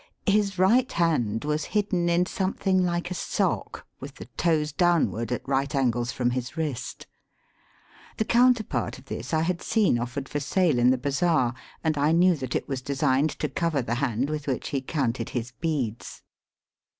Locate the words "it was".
12.55-12.81